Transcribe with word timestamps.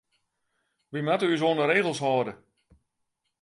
Wy 0.91 0.99
moatte 1.03 1.27
ús 1.33 1.41
oan 1.45 1.59
de 1.59 1.65
regels 1.67 1.99
hâlde. 2.03 2.33